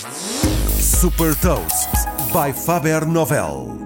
Super 0.00 1.36
Toast 1.36 1.90
by 2.32 2.54
Faber 2.54 3.04
Novel. 3.04 3.78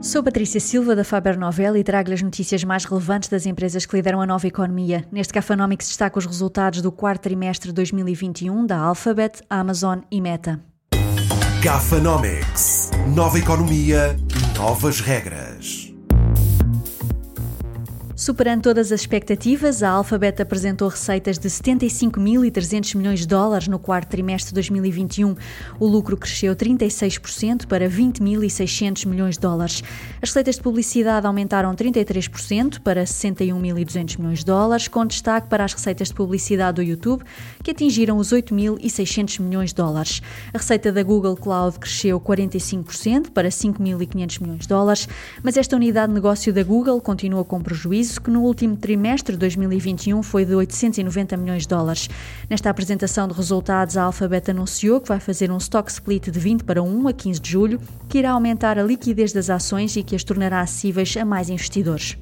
Sou 0.00 0.22
Patrícia 0.22 0.58
Silva 0.58 0.96
da 0.96 1.04
Faber 1.04 1.36
Novel 1.36 1.76
e 1.76 1.84
trago-lhe 1.84 2.14
as 2.14 2.22
notícias 2.22 2.64
mais 2.64 2.86
relevantes 2.86 3.28
das 3.28 3.44
empresas 3.44 3.84
que 3.84 3.94
lideram 3.94 4.22
a 4.22 4.26
nova 4.26 4.46
economia. 4.46 5.04
Neste 5.12 5.34
Cafanomics 5.34 5.88
destaca 5.88 6.18
os 6.18 6.24
resultados 6.24 6.80
do 6.80 6.90
quarto 6.90 7.22
trimestre 7.22 7.68
de 7.68 7.74
2021 7.74 8.64
da 8.64 8.78
Alphabet, 8.78 9.42
Amazon 9.50 9.98
e 10.10 10.22
Meta. 10.22 10.58
Gafanomics. 11.60 12.90
Nova 13.14 13.38
economia, 13.38 14.16
novas 14.56 15.00
regras. 15.00 15.47
Superando 18.18 18.62
todas 18.62 18.90
as 18.90 19.00
expectativas, 19.00 19.80
a 19.80 19.90
Alphabet 19.90 20.42
apresentou 20.42 20.88
receitas 20.88 21.38
de 21.38 21.48
75.300 21.48 22.96
milhões 22.96 23.20
de 23.20 23.28
dólares 23.28 23.68
no 23.68 23.78
quarto 23.78 24.08
trimestre 24.08 24.48
de 24.48 24.54
2021. 24.54 25.36
O 25.78 25.86
lucro 25.86 26.16
cresceu 26.16 26.56
36% 26.56 27.68
para 27.68 27.88
20.600 27.88 29.06
milhões 29.06 29.36
de 29.36 29.42
dólares. 29.42 29.84
As 30.20 30.30
receitas 30.30 30.56
de 30.56 30.62
publicidade 30.62 31.28
aumentaram 31.28 31.72
33% 31.76 32.80
para 32.80 33.04
61.200 33.04 34.18
milhões 34.18 34.40
de 34.40 34.46
dólares, 34.46 34.88
com 34.88 35.06
destaque 35.06 35.46
para 35.46 35.64
as 35.64 35.72
receitas 35.72 36.08
de 36.08 36.14
publicidade 36.14 36.74
do 36.74 36.82
YouTube, 36.82 37.22
que 37.62 37.70
atingiram 37.70 38.16
os 38.16 38.32
8.600 38.32 39.40
milhões 39.40 39.70
de 39.70 39.76
dólares. 39.76 40.20
A 40.52 40.58
receita 40.58 40.90
da 40.90 41.04
Google 41.04 41.36
Cloud 41.36 41.78
cresceu 41.78 42.20
45% 42.20 43.30
para 43.30 43.48
5.500 43.48 44.42
milhões 44.42 44.62
de 44.62 44.68
dólares, 44.68 45.08
mas 45.40 45.56
esta 45.56 45.76
unidade 45.76 46.08
de 46.08 46.14
negócio 46.14 46.52
da 46.52 46.64
Google 46.64 47.00
continua 47.00 47.44
com 47.44 47.62
prejuízo 47.62 48.07
que 48.16 48.30
no 48.30 48.42
último 48.42 48.76
trimestre 48.76 49.34
de 49.34 49.40
2021 49.40 50.22
foi 50.22 50.44
de 50.44 50.54
890 50.54 51.36
milhões 51.36 51.62
de 51.62 51.68
dólares. 51.68 52.08
Nesta 52.48 52.70
apresentação 52.70 53.26
de 53.26 53.34
resultados, 53.34 53.96
a 53.96 54.04
Alphabet 54.04 54.48
anunciou 54.52 55.00
que 55.00 55.08
vai 55.08 55.18
fazer 55.18 55.50
um 55.50 55.56
stock 55.56 55.90
split 55.90 56.30
de 56.30 56.38
20 56.38 56.62
para 56.62 56.80
1 56.80 57.08
a 57.08 57.12
15 57.12 57.40
de 57.40 57.50
julho, 57.50 57.80
que 58.08 58.18
irá 58.18 58.30
aumentar 58.30 58.78
a 58.78 58.84
liquidez 58.84 59.32
das 59.32 59.50
ações 59.50 59.96
e 59.96 60.04
que 60.04 60.14
as 60.14 60.22
tornará 60.22 60.60
acessíveis 60.60 61.16
a 61.16 61.24
mais 61.24 61.50
investidores. 61.50 62.16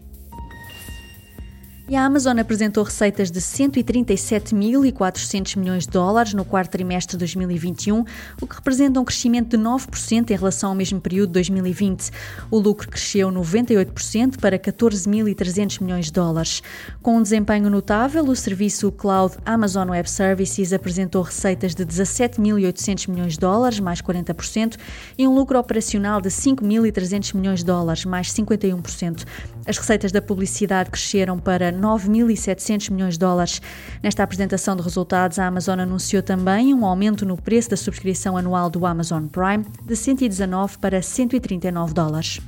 E 1.89 1.95
a 1.95 2.05
Amazon 2.05 2.37
apresentou 2.41 2.83
receitas 2.83 3.31
de 3.31 3.41
137.400 3.41 5.56
milhões 5.56 5.84
de 5.84 5.91
dólares 5.91 6.34
no 6.34 6.45
quarto 6.45 6.73
trimestre 6.73 7.12
de 7.12 7.19
2021, 7.19 8.05
o 8.42 8.47
que 8.47 8.56
representa 8.56 8.98
um 8.98 9.05
crescimento 9.05 9.56
de 9.56 9.62
9% 9.62 10.29
em 10.29 10.34
relação 10.34 10.70
ao 10.70 10.75
mesmo 10.75 11.01
período 11.01 11.29
de 11.29 11.34
2020. 11.34 12.11
O 12.51 12.59
lucro 12.59 12.91
cresceu 12.91 13.31
98% 13.31 14.41
para 14.41 14.59
14.300 14.59 15.81
milhões 15.81 16.07
de 16.07 16.12
dólares. 16.12 16.61
Com 17.01 17.19
um 17.19 17.23
desempenho 17.23 17.70
notável, 17.70 18.25
o 18.25 18.34
serviço 18.34 18.91
Cloud 18.91 19.37
Amazon 19.47 19.91
Web 19.91 20.11
Services 20.11 20.73
apresentou 20.73 21.23
receitas 21.23 21.73
de 21.73 21.87
17.800 21.87 23.09
milhões 23.09 23.34
de 23.34 23.39
dólares, 23.39 23.79
mais 23.79 24.03
40%, 24.03 24.77
e 25.17 25.29
um 25.29 25.33
lucro 25.33 25.57
operacional 25.57 26.20
de 26.20 26.31
5.300 26.31 27.33
milhões 27.37 27.61
de 27.61 27.67
dólares, 27.67 28.05
mais 28.05 28.33
51%. 28.33 29.25
As 29.69 29.79
receitas 29.79 30.11
da 30.11 30.20
publicidade 30.20 30.91
cresceram 30.91 31.39
para 31.39 31.76
9.700 31.77 32.91
milhões 32.91 33.15
de 33.15 33.21
dólares. 33.21 33.61
Nesta 34.03 34.23
apresentação 34.23 34.75
de 34.75 34.83
resultados, 34.83 35.39
a 35.39 35.47
Amazon 35.47 35.81
anunciou 35.81 36.23
também 36.23 36.75
um 36.75 36.85
aumento 36.85 37.25
no 37.27 37.37
preço 37.37 37.71
da 37.71 37.77
subscrição 37.77 38.37
anual 38.37 38.71
do 38.71 38.87
Amazon 38.87 39.27
Prime 39.27 39.65
de 39.85 39.95
119 39.95 40.79
para 40.79 41.03
139 41.03 41.95
dólares. 41.95 42.41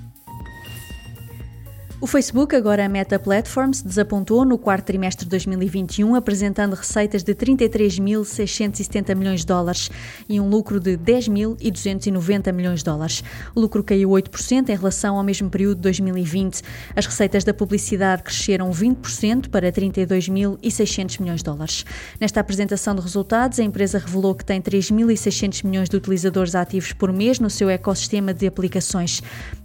O 2.00 2.06
Facebook, 2.06 2.54
agora 2.54 2.86
a 2.86 2.88
Meta 2.88 3.18
Platforms, 3.18 3.82
desapontou 3.82 4.44
no 4.44 4.56
quarto 4.56 4.84
trimestre 4.84 5.24
de 5.24 5.30
2021, 5.30 6.14
apresentando 6.14 6.74
receitas 6.74 7.24
de 7.24 7.34
33.670 7.34 9.16
milhões 9.16 9.41
de 9.41 9.46
dólares 9.46 9.91
e 10.28 10.38
um 10.38 10.48
lucro 10.48 10.78
de 10.78 10.96
10.290 10.96 12.52
milhões 12.52 12.78
de 12.78 12.84
dólares. 12.84 13.24
O 13.52 13.58
lucro 13.58 13.82
caiu 13.82 14.10
8% 14.10 14.69
em 14.69 14.76
relação 14.76 15.16
ao 15.16 15.24
mesmo 15.24 15.50
período 15.50 15.78
de 15.78 15.82
2020. 15.82 16.62
As 16.94 17.04
receitas 17.04 17.42
da 17.42 17.52
publicidade 17.52 18.22
cresceram 18.22 18.70
20% 18.70 19.48
para 19.48 19.72
32.600 19.72 21.20
milhões 21.20 21.41
de 21.41 21.44
dólares. 21.44 21.84
Nesta 22.20 22.38
apresentação 22.38 22.94
de 22.94 23.00
resultados, 23.00 23.58
a 23.58 23.64
empresa 23.64 23.98
revelou 23.98 24.37
que 24.37 24.44
tem 24.44 24.62
3.600 24.62 25.64
milhões 25.64 25.88
de 25.88 25.97
utilizadores 25.97 26.54
ativos 26.54 26.92
por 26.92 27.12
mês 27.12 27.41
no 27.41 27.50
seu 27.50 27.69
ecossistema 27.69 28.32
de 28.32 28.47
aplicações. 28.47 29.20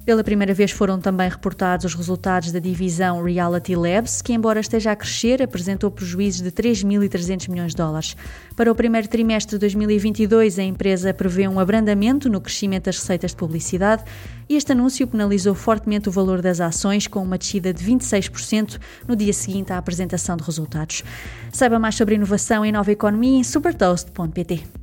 Pela 0.05 0.21
primeira 0.21 0.53
vez 0.53 0.69
foram 0.69 0.99
também 0.99 1.29
reportados 1.29 1.85
os 1.85 1.95
resultados 1.95 2.51
da 2.51 2.59
divisão 2.59 3.23
Reality 3.23 3.73
Labs, 3.73 4.21
que, 4.21 4.33
embora 4.33 4.59
esteja 4.59 4.91
a 4.91 4.95
crescer, 4.97 5.41
apresentou 5.41 5.89
prejuízos 5.89 6.41
de 6.41 6.51
3.300 6.51 7.49
milhões 7.49 7.71
de 7.71 7.77
dólares. 7.77 8.17
Para 8.53 8.69
o 8.69 8.75
primeiro 8.75 9.07
trimestre 9.07 9.55
de 9.55 9.59
2022, 9.59 10.59
a 10.59 10.63
empresa 10.63 11.13
prevê 11.13 11.47
um 11.47 11.57
abrandamento 11.57 12.29
no 12.29 12.41
crescimento 12.41 12.85
das 12.85 12.99
receitas 12.99 13.31
de 13.31 13.37
publicidade 13.37 14.03
e 14.49 14.57
este 14.57 14.73
anúncio 14.73 15.07
penalizou 15.07 15.55
fortemente 15.55 16.09
o 16.09 16.11
valor 16.11 16.41
das 16.41 16.59
ações, 16.59 17.07
com 17.07 17.23
uma 17.23 17.37
descida 17.37 17.73
de 17.73 17.81
26% 17.85 18.81
no 19.07 19.15
dia 19.15 19.31
seguinte 19.31 19.71
à 19.71 19.77
apresentação 19.77 20.35
de 20.35 20.43
resultados. 20.43 21.01
Saiba 21.49 21.79
mais 21.79 21.95
sobre 21.95 22.15
inovação 22.15 22.65
e 22.65 22.73
nova 22.73 22.91
economia 22.91 23.39
em 23.39 23.43
supertoast.pt. 23.43 24.82